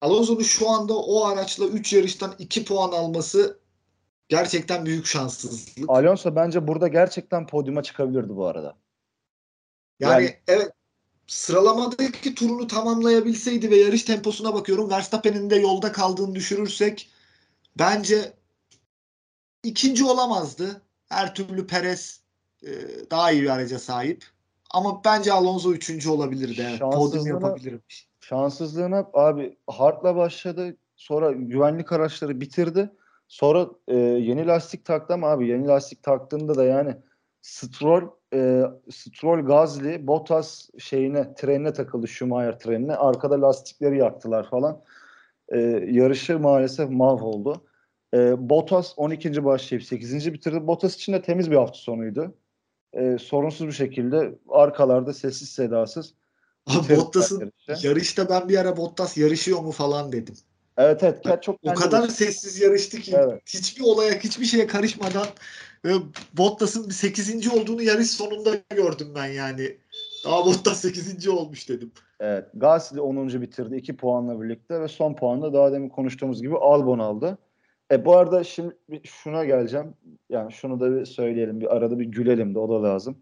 [0.00, 3.58] Alonso'nun şu anda o araçla 3 yarıştan 2 puan alması
[4.28, 5.90] gerçekten büyük şanssızlık.
[5.90, 8.76] Alonso bence burada gerçekten podyuma çıkabilirdi bu arada.
[10.00, 10.72] Yani, Yani- evet
[11.26, 14.90] sıralamadaki turunu tamamlayabilseydi ve yarış temposuna bakıyorum.
[14.90, 17.10] Verstappen'in de yolda kaldığını düşürürsek
[17.78, 18.32] bence
[19.62, 20.82] ikinci olamazdı.
[21.08, 22.20] Her türlü Perez
[22.62, 22.70] e,
[23.10, 24.24] daha iyi bir araca sahip.
[24.70, 26.66] Ama bence Alonso üçüncü olabilirdi.
[26.68, 26.80] Evet.
[26.80, 28.08] Podium yapabilirmiş.
[28.20, 30.76] Şanssızlığına abi Hart'la başladı.
[30.96, 32.90] Sonra güvenlik araçları bitirdi.
[33.28, 36.96] Sonra e, yeni lastik taktı ama abi yeni lastik taktığında da yani
[37.42, 42.94] Stroll, e, Stroll Gazli Bottas şeyine trenine takıldı Schumacher trenine.
[42.94, 44.82] Arkada lastikleri yaktılar falan.
[45.48, 45.58] E,
[45.90, 47.64] yarışı maalesef mahvoldu.
[48.14, 49.44] E, Bottas 12.
[49.44, 50.32] başlayıp 8.
[50.32, 50.66] bitirdi.
[50.66, 52.34] Bottas için de temiz bir hafta sonuydu.
[52.92, 56.14] E, sorunsuz bir şekilde arkalarda sessiz sedasız.
[56.66, 60.34] Abi Bottas'ın yarışta ben bir ara Bottas yarışıyor mu falan dedim.
[60.78, 61.42] Evet evet.
[61.42, 63.42] Çok o kadar sessiz yarıştı ki evet.
[63.46, 65.26] hiçbir olaya hiçbir şeye karışmadan
[65.84, 65.92] ve
[66.32, 67.52] Bottas'ın 8.
[67.52, 69.76] olduğunu yarış sonunda gördüm ben yani.
[70.24, 71.28] Daha Bottas 8.
[71.28, 71.92] olmuş dedim.
[72.20, 72.48] Evet.
[72.54, 73.28] Gasly 10.
[73.28, 77.38] bitirdi 2 puanla birlikte ve son puanla daha demin konuştuğumuz gibi Albon aldı.
[77.90, 79.94] E bu arada şimdi şuna geleceğim.
[80.30, 81.60] Yani şunu da bir söyleyelim.
[81.60, 83.18] Bir arada bir gülelim de o da lazım.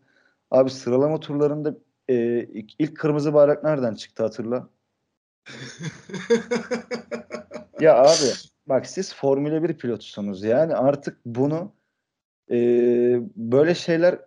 [0.51, 1.75] Abi sıralama turlarında
[2.09, 2.14] e,
[2.45, 4.69] ilk, ilk kırmızı bayrak nereden çıktı hatırla?
[7.81, 8.33] ya abi
[8.67, 10.45] bak siz Formula 1 pilotusunuz.
[10.45, 11.73] Yani artık bunu
[12.50, 12.57] e,
[13.37, 14.18] böyle şeyler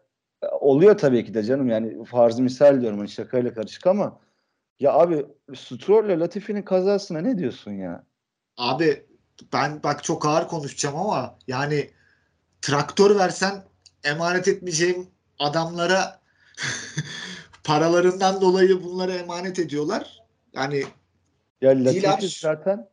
[0.60, 1.70] oluyor tabii ki de canım.
[1.70, 4.20] Yani farz misal diyorum hani şakayla karışık ama
[4.80, 5.26] ya abi
[5.56, 8.04] Stroll ile Latifi'nin kazasına ne diyorsun ya?
[8.58, 9.06] Abi
[9.54, 11.90] ben bak çok ağır konuşacağım ama yani
[12.62, 13.64] traktör versen
[14.04, 15.08] emanet etmeyeceğim
[15.40, 16.22] adamlara
[17.64, 20.24] paralarından dolayı bunları emanet ediyorlar.
[20.54, 20.84] Yani
[21.62, 22.90] ya Latifi zaten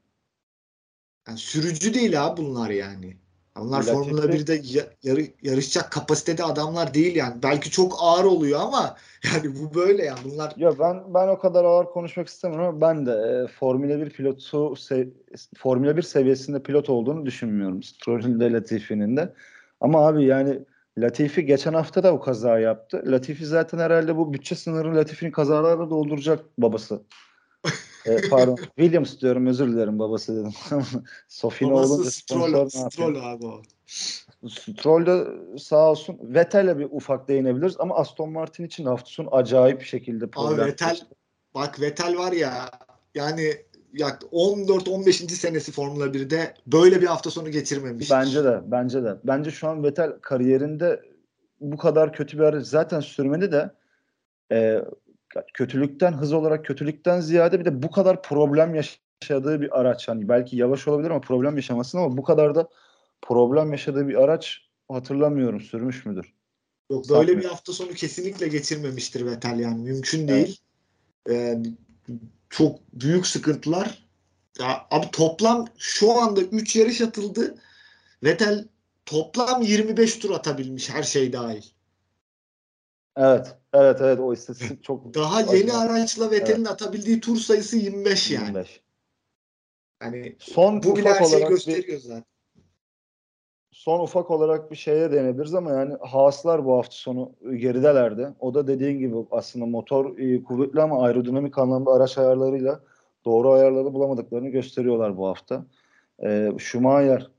[1.29, 3.24] yani sürücü değil abi bunlar yani.
[3.59, 3.93] Onlar Latifi...
[3.93, 4.63] Formula 1'de
[5.03, 7.43] yarı, yarışacak kapasitede adamlar değil yani.
[7.43, 10.53] Belki çok ağır oluyor ama yani bu böyle yani bunlar.
[10.57, 14.77] Ya ben ben o kadar ağır konuşmak istemiyorum ama ben de e, Formula 1 pilotu
[14.77, 15.09] se,
[15.57, 17.83] Formula 1 seviyesinde pilot olduğunu düşünmüyorum.
[17.83, 19.33] Stroll'ün de Latifi'nin de.
[19.81, 20.59] Ama abi yani
[20.99, 23.03] Latifi geçen hafta da o kaza yaptı.
[23.07, 27.03] Latifi zaten herhalde bu bütçe sınırını Latifi'nin kazalarla dolduracak babası.
[28.07, 30.53] e, pardon Williams diyorum özür dilerim babası dedim.
[31.29, 33.63] Sophie'nin oğlu Stroll, Stroll abi o.
[34.49, 35.27] Stroll de
[35.59, 36.19] sağ olsun.
[36.23, 40.61] Vettel'e bir ufak değinebiliriz ama Aston Martin için hafta sonu acayip şekilde problem.
[40.61, 41.01] Abi Vettel
[41.55, 42.71] bak Vettel var ya
[43.15, 43.55] yani
[43.93, 45.13] yak 14-15.
[45.29, 48.11] senesi Formula 1'de böyle bir hafta sonu geçirmemiş.
[48.11, 49.17] Bence de, bence de.
[49.25, 51.03] Bence şu an Vettel kariyerinde
[51.61, 53.71] bu kadar kötü bir araç zaten sürmedi de
[54.53, 54.85] e,
[55.55, 60.09] kötülükten hız olarak kötülükten ziyade bir de bu kadar problem yaşadığı bir araç.
[60.09, 62.69] Hani belki yavaş olabilir ama problem yaşamasın ama bu kadar da
[63.23, 66.35] problem yaşadığı bir araç hatırlamıyorum sürmüş müdür?
[66.91, 70.61] Yok böyle bir hafta sonu kesinlikle geçirmemiştir Vettel yani mümkün değil.
[71.27, 71.57] Evet.
[71.57, 71.63] Ee,
[72.51, 74.05] çok büyük sıkıntılar.
[74.61, 77.55] Ya abi toplam şu anda 3 yarış atıldı.
[78.23, 78.69] Vettel
[79.07, 81.63] toplam 25 tur atabilmiş her şey dahil.
[83.17, 83.57] Evet.
[83.75, 86.71] Evet evet o istatistik çok daha yeni araçla Vettel'in evet.
[86.71, 88.45] atabildiği tur sayısı 25 yani.
[88.45, 88.81] 25.
[90.03, 92.25] Yani son bu bile her şeyi gösteriyor bir, zaten.
[93.73, 98.29] Son ufak olarak bir şeye değinebiliriz ama yani Haaslar bu hafta sonu geridelerdi.
[98.41, 102.81] O da dediğin gibi aslında motor e, kuvvetli ama aerodinamik anlamda araç ayarlarıyla
[103.25, 105.67] doğru ayarları bulamadıklarını gösteriyorlar bu hafta.
[106.25, 107.31] E, Schumacher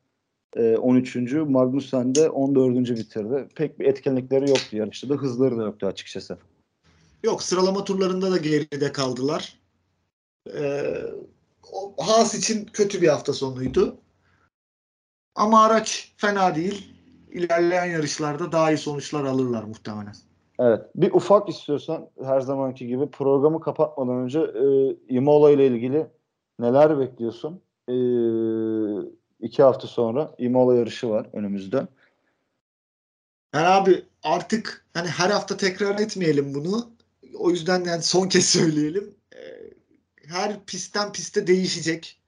[0.55, 1.33] e, 13.
[1.33, 2.75] Magnussen de 14.
[2.89, 3.47] bitirdi.
[3.55, 6.37] Pek bir etkinlikleri yoktu yarışta da hızları da yoktu açıkçası.
[7.23, 9.59] Yok sıralama turlarında da geride kaldılar.
[10.53, 10.95] Ee,
[11.97, 13.97] Haas için kötü bir hafta sonuydu.
[15.35, 16.91] Ama araç fena değil.
[17.31, 20.13] İlerleyen yarışlarda daha iyi sonuçlar alırlar muhtemelen.
[20.59, 20.81] Evet.
[20.95, 26.07] Bir ufak istiyorsan her zamanki gibi programı kapatmadan önce e, Imola ile ilgili
[26.59, 27.61] neler bekliyorsun?
[27.89, 27.95] E,
[29.39, 31.87] iki hafta sonra Imola yarışı var önümüzde.
[33.53, 36.89] Yani abi artık hani her hafta tekrar etmeyelim bunu.
[37.35, 39.15] O yüzden yani son kez söyleyelim.
[39.35, 39.39] E,
[40.27, 42.19] her pistten piste değişecek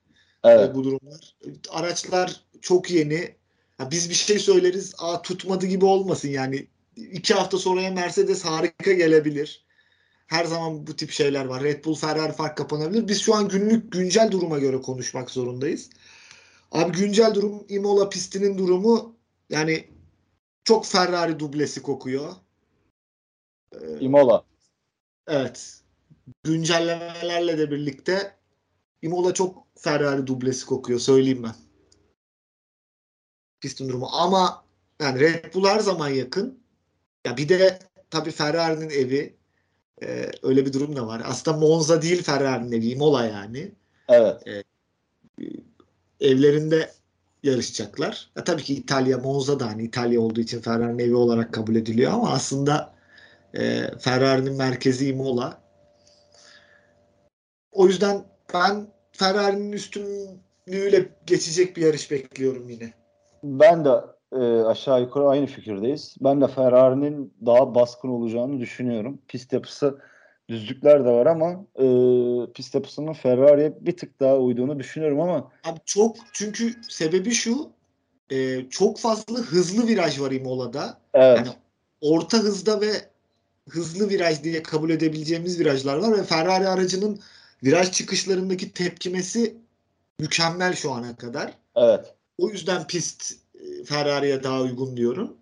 [0.43, 0.75] evet.
[0.75, 1.35] bu durumlar.
[1.69, 3.35] Araçlar çok yeni.
[3.79, 6.67] Ya biz bir şey söyleriz, aa tutmadı gibi olmasın yani.
[6.95, 9.65] iki hafta sonraya Mercedes harika gelebilir.
[10.27, 11.63] Her zaman bu tip şeyler var.
[11.63, 13.07] Red Bull, Ferrari fark kapanabilir.
[13.07, 15.89] Biz şu an günlük güncel duruma göre konuşmak zorundayız.
[16.71, 19.15] Abi güncel durum Imola pistinin durumu
[19.49, 19.87] yani
[20.63, 22.35] çok Ferrari dublesi kokuyor.
[23.73, 24.45] Ee, Imola.
[25.27, 25.81] Evet.
[26.43, 28.37] Güncellemelerle de birlikte
[29.01, 31.55] Imola çok Ferrari dublesi kokuyor söyleyeyim ben.
[33.59, 34.65] Pistin durumu ama
[35.01, 36.59] yani Red Bull her zaman yakın.
[37.25, 39.37] Ya bir de tabii Ferrari'nin evi
[40.03, 41.21] e, öyle bir durum da var.
[41.25, 43.71] Aslında Monza değil Ferrari'nin evi, Imola yani.
[44.09, 44.47] Evet.
[44.47, 44.63] E,
[46.21, 46.91] evlerinde
[47.43, 48.29] yarışacaklar.
[48.35, 52.11] Ya tabii ki İtalya, Monza da hani İtalya olduğu için Ferrari'nin evi olarak kabul ediliyor
[52.11, 52.97] ama aslında
[53.53, 55.61] E, Ferrari'nin merkezi Imola.
[57.71, 62.93] O yüzden ben Ferrari'nin üstünlüğüyle geçecek bir yarış bekliyorum yine.
[63.43, 63.89] Ben de
[64.31, 66.15] e, aşağı yukarı aynı fikirdeyiz.
[66.21, 69.21] Ben de Ferrari'nin daha baskın olacağını düşünüyorum.
[69.27, 69.99] Pist yapısı
[70.49, 71.85] düzlükler de var ama e,
[72.53, 77.69] pist yapısının Ferrari'ye bir tık daha uyduğunu düşünüyorum ama Abi çok çünkü sebebi şu
[78.29, 80.97] e, çok fazla hızlı viraj var Imola'da.
[81.13, 81.37] evet.
[81.37, 81.49] Yani
[82.01, 82.91] orta hızda ve
[83.69, 87.19] hızlı viraj diye kabul edebileceğimiz virajlar var ve Ferrari aracının
[87.63, 89.57] viraj çıkışlarındaki tepkimesi
[90.19, 91.53] mükemmel şu ana kadar.
[91.75, 92.13] Evet.
[92.37, 93.33] O yüzden pist
[93.85, 95.37] Ferrari'ye daha uygun diyorum.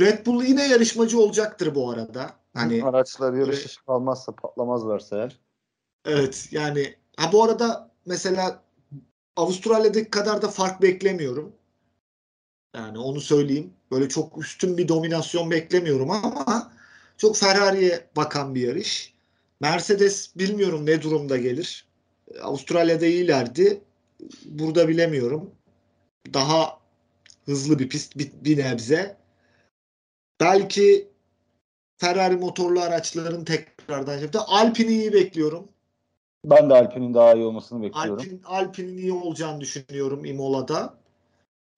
[0.00, 2.41] Red Bull yine yarışmacı olacaktır bu arada.
[2.54, 5.40] Hani araçlar yarış dışı kalmazsa patlamazlarsa eğer.
[6.04, 8.62] evet yani ha bu arada mesela
[9.36, 11.52] Avustralya'daki kadar da fark beklemiyorum.
[12.76, 13.72] Yani onu söyleyeyim.
[13.90, 16.72] Böyle çok üstün bir dominasyon beklemiyorum ama
[17.16, 19.14] çok Ferrari'ye bakan bir yarış.
[19.60, 21.86] Mercedes bilmiyorum ne durumda gelir.
[22.42, 23.80] Avustralya'da iyilerdi.
[24.44, 25.50] Burada bilemiyorum.
[26.34, 26.78] Daha
[27.44, 29.16] hızlı bir pist bir, bir nebze.
[30.40, 31.11] Belki
[31.98, 34.40] Ferrari motorlu araçların tekrardan yaptı.
[34.46, 35.68] Alpine'i iyi bekliyorum.
[36.44, 38.14] Ben de Alpine'in daha iyi olmasını bekliyorum.
[38.14, 40.94] Alpin, Alpine'in iyi olacağını düşünüyorum Imola'da.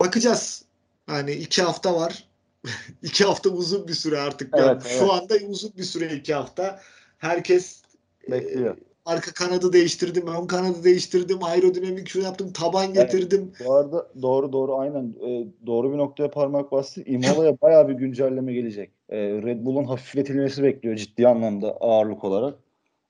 [0.00, 0.64] Bakacağız.
[1.08, 2.28] Yani iki hafta var.
[3.02, 4.56] iki hafta uzun bir süre artık.
[4.56, 4.98] Yani Evet, evet.
[4.98, 6.80] Şu anda uzun bir süre iki hafta.
[7.18, 7.82] Herkes
[8.30, 8.76] Bekliyor.
[8.76, 12.96] e, arka kanadı değiştirdim, ön kanadı değiştirdim, aerodinamik şu yaptım, taban Evet.
[12.96, 13.52] getirdim.
[13.66, 17.02] Bu arada doğru doğru aynen e, doğru bir noktaya parmak bastı.
[17.02, 18.90] Imola'ya bayağı bir güncelleme gelecek.
[19.08, 22.54] E, Red Bull'un hafifletilmesi bekliyor ciddi anlamda ağırlık olarak.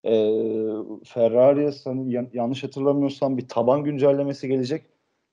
[0.04, 0.12] E,
[1.04, 4.83] Ferrari'ye sanırım yan- yanlış hatırlamıyorsam bir taban güncellemesi gelecek.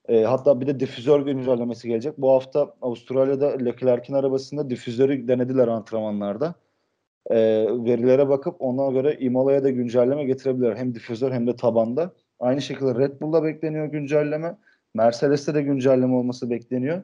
[0.08, 2.18] E, hatta bir de difüzör güncellemesi gelecek.
[2.18, 6.54] Bu hafta Avustralya'da Leclerc'in arabasında difüzörü denediler antrenmanlarda.
[7.30, 7.36] E,
[7.68, 10.76] verilere bakıp ona göre Imola'ya da güncelleme getirebilirler.
[10.76, 12.12] Hem difüzör hem de tabanda.
[12.40, 14.56] Aynı şekilde Red Bull'da bekleniyor güncelleme.
[14.94, 17.02] Mercedes'te de güncelleme olması bekleniyor.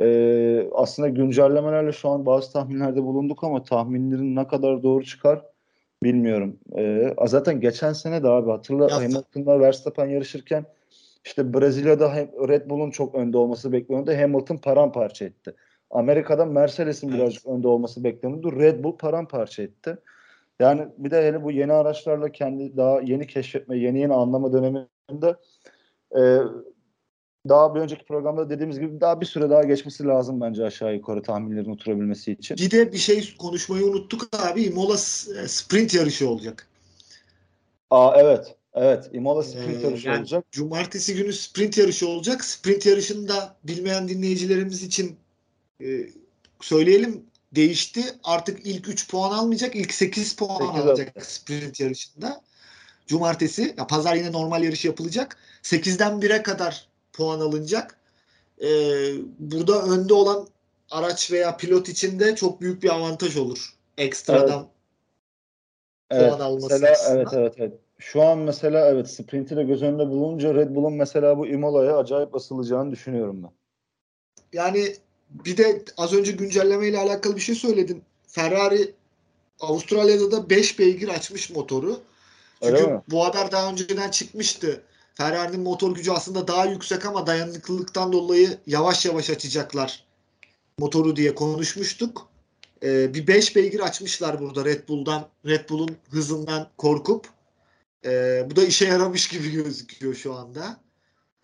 [0.00, 5.44] Ee, aslında güncellemelerle şu an bazı tahminlerde bulunduk ama tahminlerin ne kadar doğru çıkar
[6.02, 6.56] bilmiyorum.
[6.76, 10.64] Ee, zaten geçen sene de abi hatırla Hamilton'la Verstappen yarışırken
[11.24, 14.12] işte Brezilya'da hem Red Bull'un çok önde olması bekleniyordu.
[14.12, 15.54] Hamilton paramparça etti.
[15.90, 17.18] Amerika'da Mercedes'in Evet.
[17.18, 18.60] birazcık önde olması bekleniyordu.
[18.60, 19.98] Red Bull paramparça etti.
[20.60, 25.36] Yani bir de hele bu yeni araçlarla kendi daha yeni keşfetme, yeni yeni anlama döneminde
[26.16, 26.20] e,
[27.48, 31.22] daha bir önceki programda dediğimiz gibi daha bir süre daha geçmesi lazım bence aşağı yukarı
[31.22, 32.56] tahminlerin oturabilmesi için.
[32.56, 34.62] Bir de bir şey konuşmayı unuttuk abi.
[34.62, 36.68] Imola s- sprint yarışı olacak.
[37.90, 38.56] Aa evet.
[38.74, 39.10] Evet.
[39.12, 40.44] Imola sprint Ee, yarışı yani olacak.
[40.52, 42.44] Cumartesi günü sprint yarışı olacak.
[42.44, 45.16] Sprint yarışında bilmeyen dinleyicilerimiz için
[45.84, 45.86] e,
[46.60, 47.22] söyleyelim
[47.54, 48.04] değişti.
[48.24, 49.76] Artık ilk 3 puan almayacak.
[49.76, 51.26] ilk 8 puan Sekiz alacak alacak.
[51.26, 52.40] sprint yarışında.
[53.06, 55.36] Cumartesi, ya pazar yine normal yarış yapılacak.
[55.62, 57.98] 8'den 1'e kadar puan alınacak.
[58.62, 60.46] Ee, burada önde olan
[60.90, 63.74] araç veya pilot için de çok büyük bir avantaj olur.
[63.98, 64.68] Ekstradan
[66.10, 66.28] Evet.
[66.28, 67.16] puan alması Mesela açısından.
[67.16, 67.72] evet evet evet.
[67.98, 72.32] Şu an mesela evet sprinti de göz önünde bulunca Red Bull'un mesela bu Imola'ya acayip
[72.32, 73.50] basılacağını düşünüyorum ben.
[74.52, 74.96] Yani
[75.30, 78.02] bir de az önce güncelleme ile alakalı bir şey söyledin.
[78.26, 78.94] Ferrari
[79.60, 82.00] Avustralya'da da 5 beygir açmış motoru.
[82.62, 84.82] Çünkü bu haber daha önceden çıkmıştı.
[85.14, 90.04] Ferrari'nin motor gücü aslında daha yüksek ama dayanıklılıktan dolayı yavaş yavaş açacaklar
[90.78, 92.28] motoru diye konuşmuştuk.
[92.82, 97.26] Ee, bir 5 beygir açmışlar burada Red Bull'dan, Red Bull'un hızından korkup.
[98.04, 100.80] Ee, bu da işe yaramış gibi gözüküyor şu anda.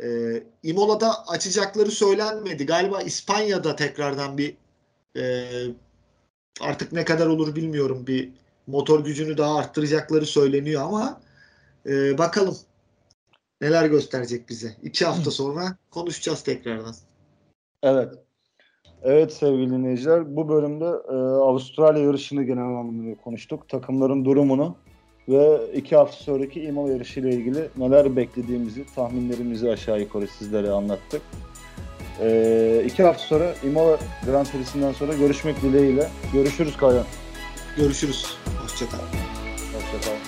[0.02, 2.66] Ee, Imola'da açacakları söylenmedi.
[2.66, 4.56] Galiba İspanya'da tekrardan bir
[5.16, 5.46] e,
[6.60, 8.30] artık ne kadar olur bilmiyorum bir
[8.66, 11.20] motor gücünü daha arttıracakları söyleniyor ama
[11.86, 12.58] e, bakalım
[13.60, 14.76] neler gösterecek bize.
[14.82, 16.94] İki hafta sonra konuşacağız tekrardan.
[17.82, 18.14] Evet.
[19.02, 23.68] Evet sevgili dinleyiciler bu bölümde e, Avustralya yarışını genel anlamda konuştuk.
[23.68, 24.76] Takımların durumunu
[25.28, 31.22] ve iki hafta sonraki Imola yarışı ile ilgili neler beklediğimizi, tahminlerimizi aşağı yukarı sizlere anlattık.
[32.20, 36.08] E, iki hafta sonra Imola Grand Prix'sinden sonra görüşmek dileğiyle.
[36.32, 37.06] Görüşürüz Kayhan.
[37.76, 38.36] Görüşürüz.
[38.62, 39.08] Hoşçakalın.
[39.74, 40.27] Hoşçakalın.